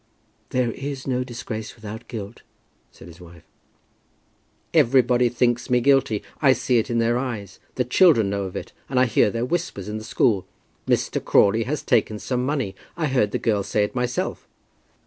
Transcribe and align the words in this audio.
"There 0.49 0.71
is 0.71 1.05
no 1.05 1.23
disgrace 1.23 1.75
without 1.75 2.07
guilt," 2.07 2.41
said 2.91 3.07
his 3.07 3.21
wife. 3.21 3.43
"Everybody 4.73 5.29
thinks 5.29 5.69
me 5.69 5.79
guilty. 5.79 6.23
I 6.41 6.53
see 6.53 6.79
it 6.79 6.89
in 6.89 6.97
their 6.97 7.19
eyes. 7.19 7.59
The 7.75 7.85
children 7.85 8.27
know 8.31 8.45
of 8.45 8.55
it, 8.55 8.73
and 8.89 8.99
I 8.99 9.05
hear 9.05 9.29
their 9.29 9.45
whispers 9.45 9.87
in 9.87 9.99
the 9.99 10.03
school, 10.03 10.47
'Mr. 10.87 11.23
Crawley 11.23 11.65
has 11.65 11.83
taken 11.83 12.17
some 12.17 12.43
money.' 12.43 12.73
I 12.97 13.05
heard 13.09 13.29
the 13.29 13.37
girl 13.37 13.61
say 13.61 13.83
it 13.83 13.93
myself." 13.93 14.47